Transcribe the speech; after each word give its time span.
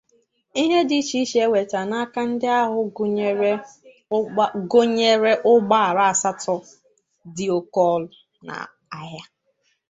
Ihe 0.61 0.79
dị 0.89 0.97
icheiche 1.01 1.37
e 1.45 1.47
nwetere 1.49 1.85
n'aka 1.89 2.21
ndị 2.31 2.47
ahụ 2.61 2.79
gụnyèrè 4.71 5.31
ụgbọala 5.51 6.01
asatọ 6.11 6.55
dị 7.35 7.45
oke 7.57 7.81
ọnụ 7.93 8.15
ahịa 8.97 9.23